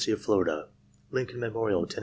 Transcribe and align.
of 0.09 0.19
Florida 0.19 0.67
Dncoln 1.13 1.35
Memorial, 1.35 1.85
Tenn 1.85 1.99